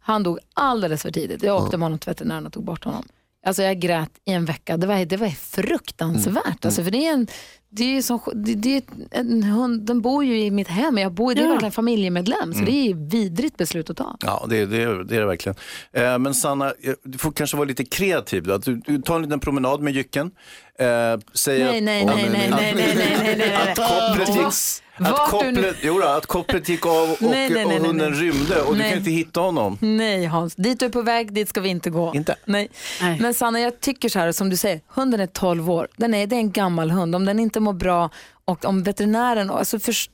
han 0.00 0.22
dog 0.22 0.38
alldeles 0.54 1.02
för 1.02 1.10
tidigt. 1.10 1.42
Jag 1.42 1.62
åkte 1.62 1.76
med 1.76 1.84
honom 1.84 1.98
till 1.98 2.10
veterinären 2.10 2.46
och 2.46 2.52
tog 2.52 2.64
bort 2.64 2.84
honom. 2.84 3.04
Alltså 3.44 3.62
jag 3.62 3.80
grät 3.80 4.10
i 4.24 4.32
en 4.32 4.44
vecka. 4.44 4.76
Det 4.76 4.86
var, 4.86 5.04
det 5.04 5.16
var 5.16 5.28
fruktansvärt. 5.28 6.64
Alltså, 6.64 6.84
för 6.84 6.90
det 6.90 7.06
är 7.06 7.12
en, 7.12 7.26
det 7.70 7.96
är 7.96 8.02
som, 8.02 8.20
det, 8.34 8.54
det 8.54 8.76
är 8.76 8.82
en 9.10 9.42
hund, 9.42 9.86
den 9.86 10.00
bor 10.00 10.24
ju 10.24 10.40
i 10.40 10.50
mitt 10.50 10.68
hem. 10.68 10.98
Jag 10.98 11.12
bor, 11.12 11.34
det 11.34 11.42
är 11.42 11.48
verkligen 11.48 11.72
familjemedlem. 11.72 12.54
Så 12.54 12.64
det 12.64 12.72
är 12.72 12.84
ju 12.84 13.08
vidrigt 13.08 13.56
beslut 13.56 13.90
att 13.90 13.96
ta. 13.96 14.16
Ja, 14.20 14.46
det, 14.48 14.66
det, 14.66 15.04
det 15.04 15.16
är 15.16 15.20
det 15.20 15.26
verkligen. 15.26 15.56
Eh, 15.92 16.18
men 16.18 16.34
Sanna, 16.34 16.66
eh, 16.66 16.94
du 17.04 17.18
får 17.18 17.32
kanske 17.32 17.56
vara 17.56 17.68
lite 17.68 17.84
kreativ. 17.84 18.42
Då. 18.42 18.58
Du, 18.58 18.76
du 18.86 18.98
tar 19.02 19.16
en 19.16 19.22
liten 19.22 19.40
promenad 19.40 19.80
med 19.80 19.94
jycken. 19.94 20.30
Eh, 20.78 20.86
säger 21.34 21.64
Nej, 21.66 21.78
att- 21.78 21.84
nej, 21.84 22.04
Åh, 22.04 22.14
nej, 22.14 22.28
nej, 22.32 22.50
nej, 22.50 22.74
nej, 22.74 22.94
nej, 22.96 23.16
nej, 23.22 23.36
nej. 23.38 23.54
Att 23.54 23.76
kopplet 23.78 24.28
gick, 24.28 24.46
att 24.46 25.26
du 25.26 25.30
kopplet, 25.30 25.76
jo 25.82 25.98
då, 26.00 26.06
att 26.06 26.26
kopplet 26.26 26.68
gick 26.68 26.86
av 26.86 27.10
och, 27.10 27.16
Nej, 27.22 27.50
nej, 27.50 27.64
nej, 27.66 27.80
och 27.80 27.86
hunden 27.86 28.10
nej. 28.12 28.20
rymde 28.20 28.60
och 28.62 28.72
du 28.74 28.78
Nej. 28.80 28.90
kan 28.90 28.98
inte 28.98 29.10
hitta 29.10 29.40
honom. 29.40 29.78
Nej 29.80 30.24
Hans, 30.26 30.54
dit 30.54 30.80
du 30.80 30.86
är 30.86 30.90
på 30.90 31.02
väg, 31.02 31.32
dit 31.32 31.48
ska 31.48 31.60
vi 31.60 31.68
inte 31.68 31.90
gå. 31.90 32.12
Inte? 32.14 32.36
Nej. 32.44 32.68
Nej. 33.00 33.20
Men 33.20 33.34
Sanna, 33.34 33.60
jag 33.60 33.80
tycker 33.80 34.08
så 34.08 34.18
här, 34.18 34.32
som 34.32 34.50
du 34.50 34.56
säger, 34.56 34.80
hunden 34.88 35.20
är 35.20 35.26
12 35.26 35.70
år. 35.70 35.88
Den 35.96 36.14
är, 36.14 36.26
det 36.26 36.36
är 36.36 36.40
en 36.40 36.52
gammal 36.52 36.90
hund. 36.90 37.14
Om 37.14 37.24
den 37.24 37.38
inte 37.40 37.60
mår 37.60 37.72
bra 37.72 38.10
och 38.44 38.64
om 38.64 38.82
veterinären, 38.82 39.50
alltså 39.50 39.78
förs, 39.78 40.10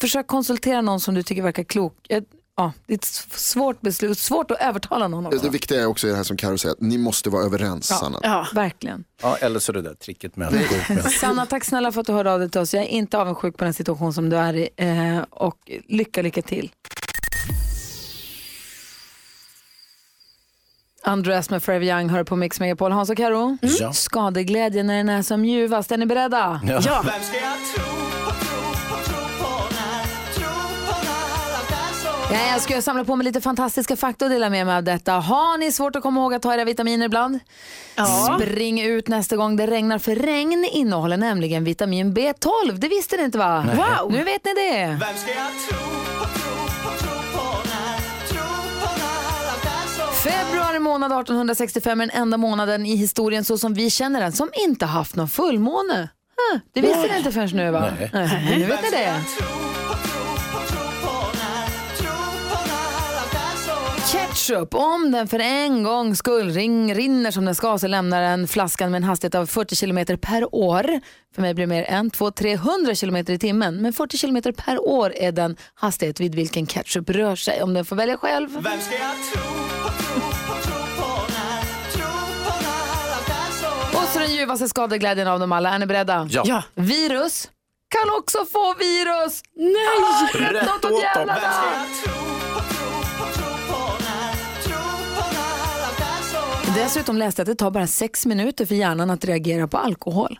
försök 0.00 0.26
konsultera 0.26 0.80
någon 0.80 1.00
som 1.00 1.14
du 1.14 1.22
tycker 1.22 1.42
verkar 1.42 1.64
klok. 1.64 1.94
Jag, 2.08 2.24
ja, 2.60 2.72
det 2.86 2.92
är 2.92 2.98
ett 2.98 3.04
svårt 3.40 3.80
beslut, 3.80 4.18
svårt 4.18 4.50
att 4.50 4.60
övertala 4.60 5.08
någon 5.08 5.26
också. 5.26 5.38
Det 5.38 5.48
viktiga 5.50 5.80
är 5.80 5.86
också 5.86 6.06
det 6.06 6.14
här 6.14 6.22
som 6.22 6.36
Karo 6.36 6.58
säger, 6.58 6.72
att 6.74 6.80
ni 6.80 6.98
måste 6.98 7.30
vara 7.30 7.44
överens. 7.44 7.86
Sanna. 7.86 8.18
Ja. 8.22 8.46
Verkligen. 8.54 9.04
Ja, 9.22 9.36
eller 9.36 9.58
så 9.60 9.72
det 9.72 9.82
där 9.82 9.94
tricket 9.94 10.36
med 10.36 10.48
att. 10.48 11.12
Sanna, 11.12 11.46
tack 11.46 11.64
snälla 11.64 11.92
för 11.92 12.00
att 12.00 12.06
du 12.06 12.12
hörde 12.12 12.32
av 12.32 12.38
dig 12.40 12.50
till 12.50 12.60
oss. 12.60 12.74
Jag 12.74 12.82
är 12.82 12.88
inte 12.88 13.18
avundsjuk 13.18 13.56
på 13.56 13.64
den 13.64 13.74
situation 13.74 14.12
som 14.12 14.30
du 14.30 14.36
är 14.36 14.54
i. 14.54 14.68
Eh, 14.76 15.18
och 15.30 15.70
lycka, 15.88 16.22
lycka 16.22 16.42
till. 16.42 16.70
Andreas 21.02 21.50
med 21.50 21.62
Forever 21.62 21.86
Young 21.86 22.08
hör 22.08 22.24
på 22.24 22.36
Mix 22.36 22.60
Megapol. 22.60 22.92
Hans 22.92 23.10
och 23.10 23.16
Karo, 23.16 23.58
Ja. 23.62 23.92
skadeglädje 23.92 24.82
när 24.82 24.96
den 24.96 25.08
är 25.08 25.22
som 25.22 25.44
ljuvast. 25.44 25.92
Är 25.92 25.96
ni 25.96 26.06
beredda? 26.06 26.60
Ja. 26.64 26.72
Ja. 26.72 26.80
Ja, 26.86 27.04
jag 27.32 27.99
ska 32.58 32.82
samla 32.82 33.04
på 33.04 33.16
mig 33.16 33.24
lite 33.24 33.40
fantastiska 33.40 33.96
fakta 33.96 34.24
och 34.24 34.30
dela 34.30 34.50
med 34.50 34.66
mig 34.66 34.76
av 34.76 34.82
detta. 34.82 35.12
Har 35.12 35.58
ni 35.58 35.72
svårt 35.72 35.96
att 35.96 36.02
komma 36.02 36.20
ihåg 36.20 36.34
att 36.34 36.42
ta 36.42 36.54
era 36.54 36.64
vitaminer 36.64 37.06
ibland? 37.06 37.38
Spring 38.36 38.80
ut 38.82 39.08
nästa 39.08 39.36
gång 39.36 39.56
det 39.56 39.66
regnar 39.66 39.98
för 39.98 40.14
regn 40.14 40.68
innehåller 40.72 41.16
nämligen 41.16 41.64
vitamin 41.64 42.14
B12. 42.14 42.72
Det 42.72 42.88
visste 42.88 43.16
ni 43.16 43.22
inte 43.22 43.38
va? 43.38 43.64
Wow, 43.76 44.12
nu 44.12 44.24
vet 44.24 44.44
ni 44.44 44.54
det. 44.54 44.98
Februari 50.24 50.78
månad 50.78 51.12
1865 51.12 52.00
är 52.00 52.06
den 52.06 52.16
enda 52.22 52.36
månaden 52.36 52.86
i 52.86 52.96
historien 52.96 53.44
så 53.44 53.58
som 53.58 53.74
vi 53.74 53.90
känner 53.90 54.20
den 54.20 54.32
som 54.32 54.50
inte 54.66 54.86
haft 54.86 55.16
någon 55.16 55.28
fullmåne. 55.28 56.08
Det 56.72 56.80
visste 56.80 57.02
ni 57.12 57.18
inte 57.18 57.32
förrän 57.32 57.48
nu 57.52 57.70
va? 57.70 57.92
Nej. 57.98 58.10
Nej, 58.12 58.58
nu 58.58 58.66
vet 58.66 58.82
ni 58.82 58.90
det. 58.90 59.20
Ketchup, 64.12 64.74
om 64.74 65.10
den 65.10 65.28
för 65.28 65.38
en 65.38 65.82
gång 65.82 66.16
skull 66.16 66.50
ring, 66.50 66.94
rinner 66.94 67.30
som 67.30 67.44
den 67.44 67.54
ska 67.54 67.78
så 67.78 67.86
lämnar 67.86 68.22
den 68.22 68.48
flaskan 68.48 68.90
med 68.90 68.98
en 68.98 69.04
hastighet 69.04 69.34
av 69.34 69.46
40 69.46 69.76
km 69.76 70.18
per 70.20 70.54
år. 70.54 71.00
För 71.34 71.42
mig 71.42 71.54
blir 71.54 71.66
det 71.66 71.68
mer 71.68 71.84
än 71.84 72.10
200-300 72.10 73.00
km 73.00 73.16
i 73.16 73.38
timmen. 73.38 73.82
Men 73.82 73.92
40 73.92 74.18
km 74.18 74.42
per 74.56 74.88
år 74.88 75.12
är 75.16 75.32
den 75.32 75.56
hastighet 75.74 76.20
vid 76.20 76.34
vilken 76.34 76.66
ketchup 76.66 77.10
rör 77.10 77.36
sig. 77.36 77.62
Om 77.62 77.74
den 77.74 77.84
får 77.84 77.96
välja 77.96 78.16
själv. 78.16 78.56
Och 83.94 84.08
så 84.12 84.18
den 84.18 84.34
ljuvaste 84.34 84.68
skadeglädjen 84.68 85.28
av 85.28 85.40
dem 85.40 85.52
alla. 85.52 85.70
Är 85.74 85.78
ni 85.78 85.86
beredda? 85.86 86.28
Ja. 86.30 86.42
Ja. 86.46 86.62
Virus 86.74 87.50
kan 87.88 88.18
också 88.18 88.38
få 88.52 88.74
virus. 88.74 89.42
Nej! 89.56 90.42
Rätt 90.42 90.62
Rätt 90.62 90.84
åt 90.84 91.14
dem. 91.14 92.29
Dessutom 96.74 97.16
läste 97.18 97.40
jag 97.40 97.44
att 97.44 97.56
det 97.58 97.64
tar 97.64 97.70
bara 97.70 97.86
sex 97.86 98.26
minuter 98.26 98.66
för 98.66 98.74
hjärnan 98.74 99.10
att 99.10 99.24
reagera 99.24 99.68
på 99.68 99.78
alkohol. 99.78 100.38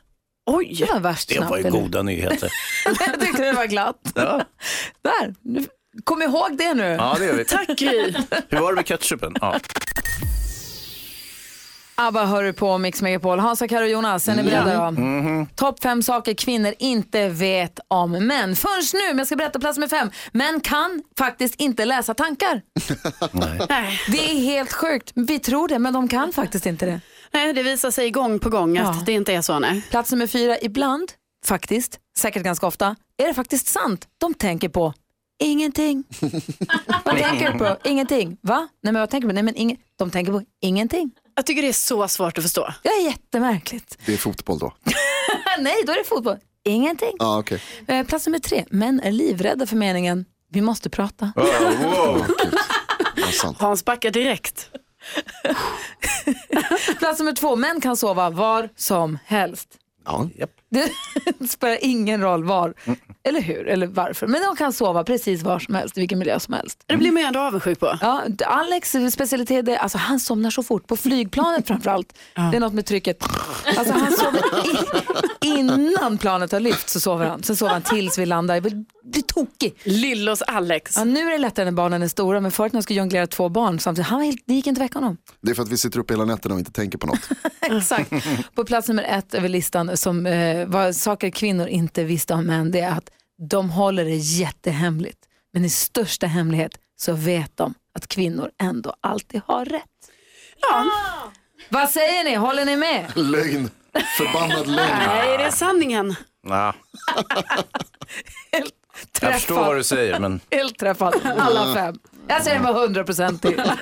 Oj! 0.50 0.76
Det 0.86 0.92
var 0.92 1.00
värst 1.00 1.28
Det 1.28 1.34
snabbt. 1.34 1.50
var 1.50 1.58
ju 1.58 1.64
eller? 1.66 1.80
goda 1.80 2.02
nyheter. 2.02 2.52
jag 2.84 3.20
tyckte 3.20 3.42
det 3.44 3.52
var 3.52 3.66
glatt. 3.66 4.12
Ja, 4.14 4.44
Där, 5.02 5.34
kom 6.04 6.22
ihåg 6.22 6.56
det 6.58 6.74
nu. 6.74 6.82
ja 6.82 7.16
det 7.18 7.24
gör 7.24 7.34
vi. 7.34 7.44
Tack 7.44 7.68
Gry. 7.68 8.14
Hur 8.48 8.60
var 8.60 8.72
det 8.72 8.76
med 8.76 8.86
ketchupen? 8.86 9.34
Ja. 9.40 9.60
ABBA 12.00 12.24
hör 12.24 12.42
du 12.42 12.52
på 12.52 12.78
Mix 12.78 13.02
Megapol. 13.02 13.38
Hansa, 13.38 13.68
Karo 13.68 13.82
och 13.84 13.88
Jonas, 13.90 14.28
är 14.28 14.36
ni 14.36 14.42
beredda 14.42 14.84
då? 14.84 14.90
Mhm. 14.90 15.46
Topp 15.46 15.82
fem 15.82 16.02
saker 16.02 16.34
kvinnor 16.34 16.74
inte 16.78 17.28
vet 17.28 17.80
om 17.88 18.10
män. 18.26 18.56
Först 18.56 18.94
nu, 18.94 19.00
men 19.08 19.18
jag 19.18 19.26
ska 19.26 19.36
berätta 19.36 19.58
plats 19.60 19.78
med 19.78 19.90
fem. 19.90 20.10
Män 20.32 20.60
kan 20.60 21.02
faktiskt 21.18 21.54
inte 21.60 21.84
läsa 21.84 22.14
tankar. 22.14 22.62
Nej. 23.68 24.00
Det 24.08 24.30
är 24.30 24.40
helt 24.40 24.72
sjukt. 24.72 25.12
Vi 25.14 25.38
tror 25.38 25.68
det, 25.68 25.78
men 25.78 25.92
de 25.92 26.08
kan 26.08 26.32
faktiskt 26.32 26.66
inte 26.66 26.86
det. 26.86 27.00
Nej, 27.32 27.52
det 27.52 27.62
visar 27.62 27.90
sig 27.90 28.10
gång 28.10 28.38
på 28.38 28.50
gång 28.50 28.78
att 28.78 28.96
Ja. 28.96 29.02
det 29.06 29.12
inte 29.12 29.32
är 29.34 29.42
så. 29.42 29.58
Nej. 29.58 29.82
Plats 29.90 30.10
nummer 30.12 30.26
fyra, 30.26 30.56
ibland, 30.62 31.12
faktiskt, 31.46 31.98
säkert 32.18 32.42
ganska 32.42 32.66
ofta, 32.66 32.96
är 33.22 33.26
det 33.26 33.34
faktiskt 33.34 33.66
sant. 33.66 34.06
De 34.18 34.34
tänker 34.34 34.68
på 34.68 34.94
ingenting. 35.42 36.04
vad 37.04 37.16
tänker 37.16 37.52
du 37.52 37.58
på? 37.58 37.76
Ingenting. 37.84 38.36
Va? 38.40 38.68
Nej 38.82 38.92
men 38.92 39.00
vad 39.00 39.10
tänker 39.10 39.28
du 39.28 39.34
på? 39.34 39.34
Nej 39.34 39.42
men 39.42 39.54
ing- 39.54 39.78
de 39.98 40.10
tänker 40.10 40.32
på 40.32 40.42
ingenting. 40.60 41.10
Jag 41.40 41.46
tycker 41.46 41.62
det 41.62 41.68
är 41.68 41.72
så 41.72 42.08
svårt 42.08 42.38
att 42.38 42.44
förstå. 42.44 42.74
Det 42.82 42.88
är 42.88 43.04
jättemärkligt. 43.04 43.98
Det 44.06 44.12
är 44.12 44.16
fotboll 44.16 44.58
då. 44.58 44.72
Nej, 45.58 45.74
då 45.86 45.92
är 45.92 45.96
det 45.96 46.04
fotboll. 46.04 46.36
Ingenting. 46.64 47.12
Ja, 47.18 47.38
okej. 47.38 47.62
Eh, 47.88 48.06
Plats 48.06 48.26
nummer 48.26 48.38
tre, 48.38 48.64
män 48.70 49.00
är 49.04 49.12
livrädda 49.12 49.66
för 49.66 49.76
meningen 49.76 50.24
vi 50.50 50.60
måste 50.60 50.90
prata. 50.90 51.32
Oh, 51.36 51.44
wow. 51.82 52.26
Ja. 53.42 53.54
Hans 53.58 53.84
backar 53.84 54.10
direkt. 54.10 54.68
Plats 56.98 57.18
nummer 57.18 57.32
två, 57.32 57.56
män 57.56 57.80
kan 57.80 57.96
sova 57.96 58.30
var 58.30 58.68
som 58.76 59.18
helst. 59.24 59.68
Ja. 60.04 60.26
Det 60.70 60.92
spelar 61.50 61.78
ingen 61.84 62.20
roll 62.20 62.44
var, 62.44 62.74
eller 63.22 63.40
hur, 63.40 63.68
eller 63.68 63.86
varför. 63.86 64.26
Men 64.26 64.42
de 64.42 64.56
kan 64.56 64.72
sova 64.72 65.04
precis 65.04 65.42
var 65.42 65.58
som 65.58 65.74
helst, 65.74 65.96
i 65.98 66.00
vilken 66.00 66.18
miljö 66.18 66.40
som 66.40 66.54
helst. 66.54 66.84
Det 66.86 66.96
blir 66.96 67.12
man 67.12 67.22
ju 67.22 67.26
ändå 67.26 67.40
avundsjuk 67.40 67.80
på. 67.80 67.98
Ja, 68.00 68.22
Alex 68.46 68.96
specialitet 69.12 69.68
är, 69.68 69.76
alltså 69.76 69.98
han 69.98 70.20
somnar 70.20 70.50
så 70.50 70.62
fort, 70.62 70.86
på 70.86 70.96
flygplanet 70.96 71.66
framförallt. 71.66 72.18
Det 72.34 72.56
är 72.56 72.60
något 72.60 72.72
med 72.72 72.86
trycket. 72.86 73.24
Alltså 73.78 73.94
han 73.94 74.12
sover 74.12 74.40
i, 74.66 75.48
innan 75.48 76.18
planet 76.18 76.52
har 76.52 76.60
lyft 76.60 76.88
så 76.88 77.00
sover 77.00 77.26
han. 77.26 77.42
Sen 77.42 77.56
sover 77.56 77.72
han 77.72 77.82
tills 77.82 78.18
vi 78.18 78.26
landar. 78.26 78.60
Blir 78.60 79.19
tokig. 79.34 79.74
Lillos 79.82 80.42
Alex. 80.42 80.96
Ja, 80.96 81.04
nu 81.04 81.20
är 81.20 81.30
det 81.30 81.38
lättare 81.38 81.64
när 81.64 81.72
barnen 81.72 82.02
är 82.02 82.08
stora, 82.08 82.40
men 82.40 82.50
förut 82.50 82.72
när 82.72 82.76
jag 82.76 82.84
skulle 82.84 82.98
jonglera 82.98 83.26
två 83.26 83.48
barn 83.48 83.78
samtidigt, 83.80 84.08
han 84.08 84.18
var 84.18 84.26
helt, 84.26 84.42
det 84.46 84.54
gick 84.54 84.66
inte 84.66 84.80
att 84.80 84.84
väcka 84.84 84.98
honom. 84.98 85.16
Det 85.40 85.50
är 85.50 85.54
för 85.54 85.62
att 85.62 85.68
vi 85.68 85.78
sitter 85.78 85.98
uppe 85.98 86.12
hela 86.12 86.24
nätterna 86.24 86.54
och 86.54 86.58
inte 86.58 86.72
tänker 86.72 86.98
på 86.98 87.06
något. 87.06 87.28
Exakt. 87.60 88.12
På 88.54 88.64
plats 88.64 88.88
nummer 88.88 89.02
ett 89.02 89.34
över 89.34 89.48
listan 89.48 89.96
som 89.96 90.26
eh, 90.26 90.66
vad 90.66 90.96
saker 90.96 91.30
kvinnor 91.30 91.66
inte 91.68 92.04
visste 92.04 92.34
om 92.34 92.46
män, 92.46 92.70
det 92.70 92.80
är 92.80 92.90
att 92.90 93.10
de 93.50 93.70
håller 93.70 94.04
det 94.04 94.16
jättehemligt. 94.16 95.18
Men 95.52 95.64
i 95.64 95.70
största 95.70 96.26
hemlighet 96.26 96.72
så 97.00 97.12
vet 97.12 97.56
de 97.56 97.74
att 97.94 98.06
kvinnor 98.06 98.50
ändå 98.62 98.94
alltid 99.00 99.40
har 99.46 99.64
rätt. 99.64 99.84
Ja. 100.60 100.84
Vad 101.68 101.90
säger 101.90 102.24
ni? 102.24 102.34
Håller 102.34 102.64
ni 102.64 102.76
med? 102.76 103.12
Lögn. 103.16 103.70
Förbannad 104.18 104.66
lögn. 104.66 104.92
Nej, 105.06 105.38
det 105.38 105.44
är 105.44 105.50
sanningen. 105.50 106.14
Nah, 106.46 106.74
Helt 108.52 108.74
jag 109.20 109.34
förstår 109.34 109.56
vad 109.56 109.76
du 109.76 109.84
säger, 109.84 110.18
men 110.18 110.40
Helt 110.50 110.78
träffad. 110.78 111.14
Alla 111.38 111.74
fem. 111.74 111.94
Jag 112.28 112.42
säger 112.42 112.56
den 112.60 112.74
var 112.74 112.82
100 112.82 113.04
procent 113.04 113.42
till. 113.42 113.62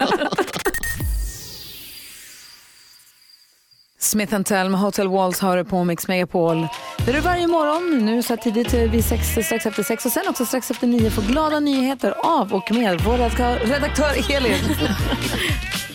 Smith 4.01 4.43
Tell 4.43 4.69
med 4.69 4.81
Hotel 4.81 5.09
Walls 5.09 5.41
har 5.41 5.57
du 5.57 5.65
på 5.65 5.85
Mix 5.85 6.09
Megapol. 6.09 6.67
Där 7.07 7.13
du 7.13 7.21
varje 7.21 7.47
morgon, 7.47 8.07
nu 8.07 8.23
så 8.23 8.29
här 8.35 8.43
tidigt 8.43 8.75
eh, 8.75 8.81
vid 8.91 9.05
sex, 9.05 9.29
strax 9.47 9.67
efter 9.67 9.83
sex 9.83 10.07
och 10.07 10.13
sen 10.13 10.23
också 10.29 10.47
strax 10.47 10.71
efter 10.71 10.87
nio 10.87 11.11
får 11.11 11.23
glada 11.23 11.61
nyheter 11.61 12.15
av 12.19 12.55
och 12.55 12.73
med 12.73 13.01
vår 13.01 13.13
redaktör, 13.13 13.59
redaktör 13.59 14.33
Elin. 14.37 14.55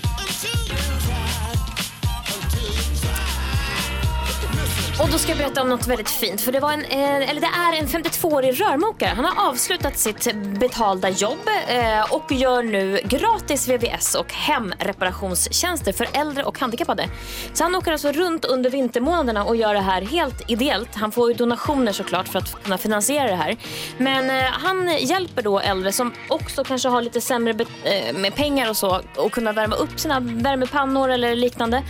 Och 5.04 5.10
då 5.10 5.18
ska 5.18 5.32
jag 5.32 5.38
berätta 5.38 5.62
om 5.62 5.70
något 5.70 5.88
väldigt 5.88 6.10
fint. 6.10 6.42
För 6.42 6.52
det, 6.52 6.60
var 6.60 6.74
en, 6.74 6.86
eh, 6.86 7.30
eller 7.30 7.42
det 7.42 7.48
är 7.48 7.80
en 7.80 7.88
52-årig 7.88 8.62
rörmokare. 8.62 9.10
Han 9.16 9.26
har 9.26 9.50
avslutat 9.50 10.00
sitt 10.00 10.36
betalda 10.60 11.10
jobb 11.10 11.48
eh, 11.68 12.14
och 12.14 12.32
gör 12.32 12.64
nu 12.64 13.00
gratis 13.04 13.68
VVS 13.68 14.16
och 14.16 14.34
hemreparationstjänster 14.34 15.94
för 15.94 16.08
äldre 16.14 16.44
och 16.44 16.60
handikappade. 16.60 17.10
Så 17.54 17.64
han 17.64 17.76
åker 17.76 17.92
alltså 17.92 18.12
runt 18.12 18.46
under 18.46 18.70
vintermånaderna 18.70 19.44
och 19.44 19.56
gör 19.56 19.74
det 19.74 19.80
här 19.80 20.02
helt 20.02 20.52
ideellt. 20.52 20.96
Han 20.96 21.12
får 21.12 21.32
ju 21.32 21.38
donationer 21.38 21.92
såklart 21.92 22.28
för 22.28 22.40
att 22.40 22.64
kunna 22.64 22.78
finansiera 22.78 23.28
det 23.28 23.36
här. 23.36 23.58
Men 23.98 24.30
eh, 24.30 24.52
han 24.52 24.98
hjälper 25.00 25.42
då 25.42 25.60
äldre 25.60 25.92
som 25.92 26.14
också 26.28 26.64
kanske 26.64 26.90
har 26.90 27.02
lite 27.02 27.22
sämre 27.22 27.66
eh, 27.84 28.16
med 28.16 28.36
pengar 28.36 28.70
och 28.70 28.78
så 28.78 29.02
och 29.16 29.32
kunna 29.32 29.52
värma 29.52 29.76
upp 29.76 30.00
sina 30.00 30.20
värmepannor 30.20 31.10
eller 31.10 31.36
liknande. 31.36 31.84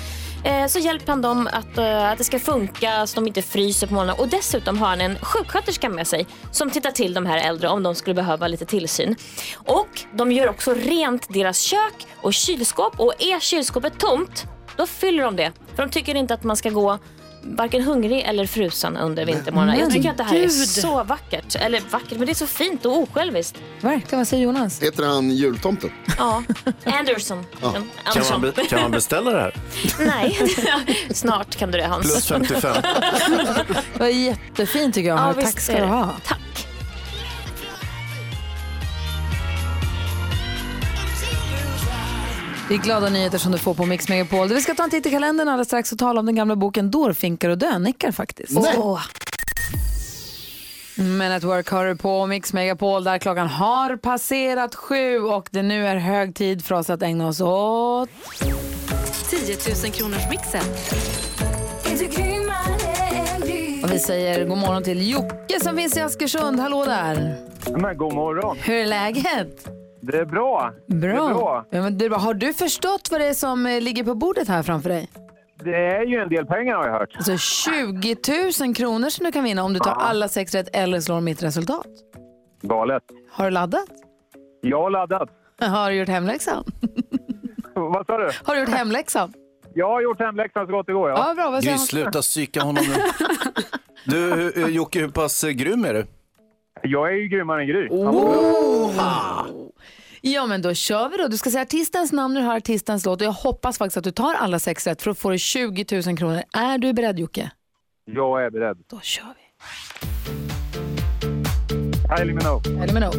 Eh, 0.44 0.68
så 0.68 0.80
hjälper 0.80 1.08
han 1.08 1.22
dem 1.22 1.50
att, 1.52 1.78
eh, 1.78 2.10
att 2.12 2.18
det 2.18 2.24
ska 2.24 2.40
funka 2.40 3.08
så 3.08 3.16
de 3.16 3.28
inte 3.28 3.42
fryser 3.42 3.88
på 3.88 3.94
morgonen. 3.94 4.16
Och 4.20 4.28
dessutom 4.28 4.78
har 4.78 4.88
han 4.88 5.02
en 5.02 5.16
sjuksköterska 5.20 5.90
med 5.90 6.08
sig 6.08 6.28
som 6.52 6.70
tittar 6.70 6.92
till 6.92 7.14
de 7.14 7.26
här 7.26 7.38
äldre 7.38 7.70
om 7.70 7.84
de 7.84 7.96
skulle 7.96 8.14
behöva 8.14 8.48
lite 8.48 8.66
tillsyn. 8.66 9.16
Och 9.56 10.02
de 10.14 10.32
gör 10.32 10.50
också 10.50 10.74
rent 10.74 11.34
deras 11.34 11.60
kök 11.60 12.08
och 12.22 12.34
kylskåp 12.34 13.00
och 13.00 13.14
är 13.20 13.40
kylskåpet 13.40 14.00
tomt 14.00 14.46
då 14.78 14.88
fyller 14.88 15.24
de 15.24 15.36
det. 15.36 15.52
För 15.76 15.84
de 15.84 15.92
tycker 15.92 16.16
inte 16.16 16.34
att 16.34 16.44
man 16.44 16.58
ska 16.58 16.70
gå 16.70 17.00
varken 17.44 17.84
hungrig 17.84 18.22
eller 18.22 18.46
frusen 18.46 18.98
under 18.98 19.26
vintermånaderna. 19.26 19.80
Jag 19.80 19.92
tycker 19.92 20.10
att 20.10 20.18
det 20.18 20.24
här 20.24 20.36
är 20.36 20.50
så 20.50 21.04
vackert. 21.04 21.56
Eller 21.56 21.82
vackert, 21.90 22.18
men 22.18 22.26
det 22.26 22.32
är 22.32 22.36
så 22.36 22.48
fint 22.48 22.86
och 22.86 22.98
osjälviskt. 22.98 23.58
Verkligen, 23.82 24.20
vad 24.20 24.28
säger 24.28 24.44
Jonas? 24.44 24.82
Heter 24.82 25.04
han 25.04 25.32
jultomten? 25.32 25.92
Ja, 26.18 26.44
Anderson. 26.86 27.46
kan 27.62 27.76
Anderson. 28.04 28.42
man, 28.42 28.52
be, 28.56 28.66
kan 28.66 28.82
man 28.82 28.92
beställa 28.92 29.32
det 29.32 29.40
här? 29.40 29.56
Nej, 30.00 30.38
snart 31.14 31.56
kan 31.56 31.72
du 31.72 31.78
det 31.78 31.86
Hans. 31.88 32.12
Plus 32.12 32.28
55. 32.28 32.76
Det 33.94 34.00
var 34.00 34.08
jättefint 34.08 34.96
tycker 34.96 35.10
jag. 35.10 35.20
Ja, 35.20 35.34
Tack 35.34 35.60
ska 35.60 35.78
du 35.78 35.86
ha. 35.86 36.10
Tack. 36.26 36.40
Det 42.68 42.74
är 42.74 42.78
glada 42.78 43.10
nyheter 43.10 43.38
som 43.38 43.52
du 43.52 43.58
får 43.58 43.74
på 43.74 43.86
Mix 43.86 44.10
Megapol. 44.10 44.48
Vi 44.48 44.62
ska 44.62 44.74
ta 44.74 44.84
en 44.84 44.90
titt 44.90 45.06
i 45.06 45.12
kalendern 45.12 45.48
alldeles 45.48 45.68
strax 45.68 45.92
och 45.92 45.98
tala 45.98 46.20
om 46.20 46.26
den 46.26 46.36
gamla 46.36 46.56
boken 46.56 46.92
Dårfinkar 46.92 47.50
och 47.50 47.58
dönickar 47.58 48.12
faktiskt. 48.12 48.58
Åh. 48.58 49.02
Men 50.96 51.32
at 51.32 51.44
work 51.44 51.70
har 51.70 51.86
du 51.86 51.96
på 51.96 52.26
Mix 52.28 52.54
Megapol 52.54 53.04
där 53.04 53.18
klockan 53.18 53.48
har 53.48 53.98
passerat 53.98 54.76
sju 54.76 55.20
och 55.20 55.48
det 55.52 55.64
nu 55.64 55.88
är 55.88 55.96
hög 55.96 56.36
tid 56.36 56.66
för 56.66 56.76
oss 56.76 56.90
att 56.90 57.02
ägna 57.02 57.28
oss 57.28 57.42
åt 57.42 58.10
10 59.30 59.58
000 59.84 59.92
kronors 59.92 60.30
mixen. 60.30 60.64
och 63.84 63.92
vi 63.92 64.00
säger 64.00 64.46
god 64.46 64.58
morgon 64.58 64.84
till 64.84 65.10
Jocke 65.12 65.60
som 65.62 65.76
finns 65.76 65.98
i 65.98 66.02
Askersund. 66.02 66.60
Hallå 66.60 66.86
där! 66.86 67.36
Men 67.78 67.98
god 67.98 68.14
morgon. 68.14 68.58
Hur 68.62 68.76
är 68.76 68.86
läget? 68.86 69.68
Det 70.06 70.18
är 70.18 70.26
bra. 70.26 70.72
Bra. 70.88 71.00
Det 71.00 71.08
är 71.08 71.34
bra. 71.34 71.66
Ja, 71.70 71.82
men 71.82 71.98
det 71.98 72.06
är 72.06 72.10
bra. 72.10 72.18
Har 72.18 72.34
du 72.34 72.54
förstått 72.54 73.08
vad 73.12 73.22
det 73.22 73.28
är 73.28 73.34
som 73.34 73.66
eh, 73.66 73.82
ligger 73.82 74.04
på 74.04 74.16
bordet 74.16 74.48
här 74.48 74.64
framför 74.64 74.90
dig? 74.90 75.10
Det 75.64 75.76
är 75.76 76.06
ju 76.06 76.18
en 76.20 76.30
del 76.30 76.46
pengar 76.46 76.76
har 76.76 76.86
jag 76.86 76.94
hört. 76.94 77.16
Alltså 77.16 77.38
20 77.38 78.16
000 78.62 78.76
kronor 78.76 79.10
som 79.10 79.26
du 79.26 79.32
kan 79.32 79.44
vinna 79.44 79.64
om 79.64 79.74
du 79.74 79.80
tar 79.80 79.92
alla 79.92 80.28
sex 80.28 80.56
rätt 80.56 80.70
eller 80.76 81.00
slår 81.00 81.22
mitt 81.22 81.44
resultat. 81.44 81.88
Galet. 82.62 83.04
Har 83.32 83.46
du 83.46 83.52
laddat? 83.52 83.86
Jag 84.62 84.82
har 84.82 84.90
laddat. 84.90 85.30
Har 85.60 85.90
du 85.90 85.96
gjort 85.96 86.10
hemläxan? 86.10 86.64
Vad 87.74 88.06
sa 88.06 88.18
du? 88.18 88.30
Har 88.44 88.56
du 88.56 88.60
gjort 88.62 88.70
hemläxan? 88.70 89.34
Jag 89.74 89.90
har 89.90 90.02
gjort 90.02 90.20
hemläxan 90.20 90.66
så 90.66 90.72
gott 90.72 90.88
det 90.88 90.94
går. 90.94 91.10
Ja. 91.10 91.26
Ja, 91.28 91.34
bra. 91.34 91.50
Vad 91.52 91.64
säger 91.64 91.78
han? 91.78 91.86
sluta 91.86 92.22
psyka 92.22 92.62
honom 92.62 92.84
nu. 92.88 92.94
Du, 94.06 94.52
Jocke, 94.70 95.00
hur 95.00 95.08
pass 95.08 95.44
eh, 95.44 95.50
grym 95.50 95.86
är 95.86 95.94
du? 95.94 96.06
Jag 96.82 97.10
är 97.10 97.14
ju 97.14 97.28
grymmare 97.28 97.62
än 97.62 97.68
Gry. 97.68 97.88
Ja, 100.26 100.46
men 100.46 100.62
då 100.62 100.74
kör 100.74 101.10
vi 101.10 101.18
då. 101.18 101.28
Du 101.28 101.38
ska 101.38 101.50
säga 101.50 101.62
artistens 101.62 102.12
namn 102.12 102.34
när 102.34 102.42
du 102.42 102.48
hör 102.48 102.58
artistens 102.58 103.06
låt 103.06 103.22
och 103.22 103.28
jag 103.28 103.32
hoppas 103.32 103.78
faktiskt 103.78 103.98
att 103.98 104.04
du 104.04 104.12
tar 104.12 104.34
alla 104.34 104.60
sex 104.60 104.88
rätt 104.88 105.02
för 105.02 105.12
att 105.12 105.20
få 105.20 105.30
du 105.30 105.38
20 105.38 106.02
000 106.06 106.18
kronor. 106.18 106.44
Är 106.54 106.78
du 106.78 106.94
beredd 106.94 107.20
Jocke? 107.20 107.52
Jag 108.06 108.46
är 108.46 108.50
beredd. 108.50 108.78
Då 108.90 109.00
kör 109.02 109.24
vi. 109.26 109.44
Kylie 112.18 112.34
Minogue. 112.34 112.94
Med 112.94 113.02
no. 113.02 113.12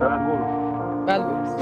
Bad 0.00 0.26
Wolf. 0.26 1.06
Bad 1.06 1.22
Wolves. 1.22 1.52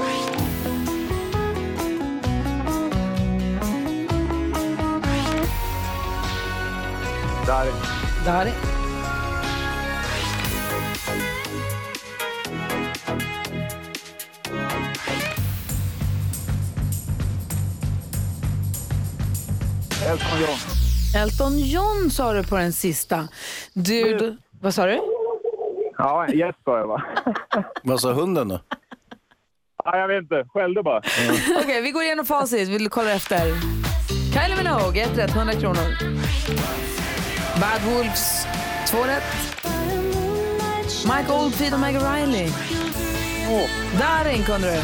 Där. 7.47 7.71
Dari. 8.25 8.70
Elton 20.11 20.39
John. 20.41 20.57
Elton 21.15 21.59
John 21.59 22.09
sa 22.11 22.33
du 22.33 22.43
på 22.43 22.55
den 22.57 22.73
sista. 22.73 23.27
Du, 23.73 24.17
då, 24.17 24.35
vad 24.61 24.73
sa 24.73 24.85
du? 24.85 25.01
Ja, 25.97 26.27
yes 26.29 26.55
sa 26.65 26.77
jag 26.77 26.87
va? 26.87 27.03
Vad 27.83 28.01
sa 28.01 28.13
hunden 28.13 28.47
då? 28.47 28.59
Ja, 29.83 29.97
jag 29.97 30.07
vet 30.07 30.21
inte. 30.21 30.45
Skällde 30.53 30.83
bara. 30.83 31.01
Okej, 31.63 31.81
vi 31.81 31.91
går 31.91 32.03
igenom 32.03 32.25
facit. 32.25 32.69
Vi 32.69 32.89
kollar 32.89 33.11
efter. 33.11 33.39
Kylie 34.33 34.57
Minogue, 34.57 35.01
ett 35.01 35.17
rätt, 35.17 35.35
100 35.35 35.53
kronor. 35.53 35.97
Bad 37.61 37.81
Wolves, 37.93 38.47
två 38.87 38.97
rätt. 39.03 39.23
Mike 41.05 41.33
Oldfield 41.33 41.73
och 41.73 41.79
Meg 41.79 41.95
Riley. 41.95 42.49
Darin 43.99 44.43
kunde 44.43 44.71
du. 44.71 44.81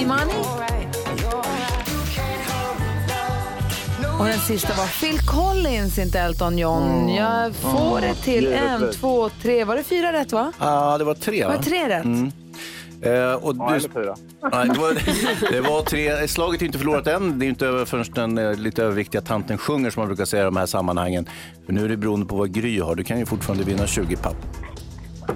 Imani. 0.00 0.32
Och 4.18 4.24
den 4.26 4.38
sista 4.38 4.74
var 4.74 4.86
Phil 5.00 5.18
Collins, 5.26 5.98
inte 5.98 6.20
Elton 6.20 6.58
John. 6.58 7.08
Jag 7.08 7.54
får 7.54 8.00
det 8.00 8.14
till 8.14 8.46
en, 8.52 8.92
två, 8.92 9.28
tre. 9.42 9.64
Var 9.64 9.76
det 9.76 9.82
fyra 9.84 10.12
rätt 10.12 10.32
va? 10.32 10.52
Ja, 10.60 10.98
det 10.98 11.04
var 11.04 11.14
tre 11.14 11.44
Var 11.44 11.50
va? 11.52 11.56
det 11.58 11.64
tre 11.70 11.88
rätt? 11.88 12.04
Eh, 13.02 13.32
och 13.34 13.56
Ja, 13.58 13.68
du, 13.68 13.74
eller 13.74 13.88
fyra. 13.88 14.14
nej, 14.52 14.68
det, 14.68 14.78
var, 14.80 14.94
det 15.52 15.60
var 15.60 15.82
tre. 15.82 16.28
Slaget 16.28 16.62
är 16.62 16.66
inte 16.66 16.78
förlorat 16.78 17.06
än. 17.06 17.38
Det 17.38 17.46
är 17.46 17.48
inte 17.48 17.66
över 17.66 17.84
förrän 17.84 18.04
den 18.14 18.38
eh, 18.38 18.54
lite 18.54 18.82
överviktiga 18.84 19.20
tanten 19.20 19.58
sjunger 19.58 19.90
som 19.90 20.00
man 20.00 20.08
brukar 20.08 20.24
säga 20.24 20.42
i 20.42 20.44
de 20.44 20.56
här 20.56 20.66
sammanhangen. 20.66 21.28
För 21.66 21.72
nu 21.72 21.84
är 21.84 21.88
det 21.88 21.96
beroende 21.96 22.26
på 22.26 22.36
vad 22.36 22.52
Gry 22.54 22.80
har. 22.80 22.94
Du 22.94 23.04
kan 23.04 23.18
ju 23.18 23.26
fortfarande 23.26 23.64
vinna 23.64 23.86
20 23.86 24.16
papp. 24.16 24.36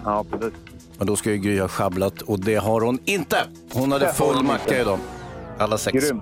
Ja, 0.04 0.24
precis. 0.30 0.52
Men 0.98 1.06
då 1.06 1.16
ska 1.16 1.30
ju 1.30 1.36
Gry 1.38 1.60
ha 1.60 1.68
schabblat 1.68 2.22
och 2.22 2.40
det 2.40 2.54
har 2.56 2.80
hon 2.80 2.98
inte. 3.04 3.36
Hon 3.72 3.92
hade 3.92 4.12
full 4.12 4.42
macka 4.42 4.80
idag. 4.80 4.98
Alla 5.58 5.78
sex. 5.78 6.04
Grym. 6.08 6.20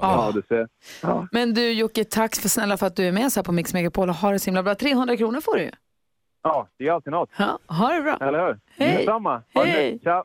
Ja, 0.00 0.30
du 0.34 0.42
ser. 0.48 0.68
Ja. 1.02 1.28
Men 1.32 1.54
du 1.54 1.72
Jocke, 1.72 2.04
tack 2.04 2.36
för 2.36 2.48
snälla 2.48 2.76
för 2.76 2.86
att 2.86 2.96
du 2.96 3.04
är 3.04 3.12
med 3.12 3.32
så 3.32 3.40
här 3.40 3.44
på 3.44 3.52
Mix 3.52 3.72
Megapol 3.74 4.08
och 4.08 4.14
har 4.14 4.32
det 4.32 4.38
så 4.38 4.44
himla 4.46 4.62
bra. 4.62 4.74
300 4.74 5.16
kronor 5.16 5.40
får 5.40 5.56
du 5.56 5.62
ju. 5.62 5.70
ja, 6.42 6.68
det 6.78 6.86
är 6.88 6.92
alltid 6.92 7.12
något. 7.12 7.30
Ja, 7.38 7.58
ha 7.66 7.88
det 7.92 8.02
bra. 8.02 8.16
Eller 8.28 8.46
hur? 8.46 8.58
Hej. 8.76 8.96
Detsamma. 8.96 9.42
Hej. 9.54 9.98
Tja. 10.04 10.24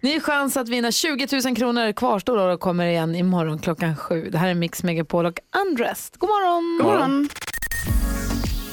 Ny 0.00 0.20
chans 0.20 0.56
att 0.56 0.68
vinna 0.68 0.90
20 0.90 1.26
000 1.44 1.56
kronor 1.56 1.92
kvarstår 1.92 2.48
och 2.48 2.60
kommer 2.60 2.86
igen 2.86 3.14
imorgon 3.14 3.58
klockan 3.58 3.96
sju. 3.96 4.28
Det 4.30 4.38
här 4.38 4.48
är 4.48 4.54
Mix 4.54 4.82
Megapol 4.82 5.26
och 5.26 5.40
Undressed. 5.66 6.18
God 6.18 6.28
morgon! 6.30 6.78
God 6.78 6.86
morgon. 6.86 7.28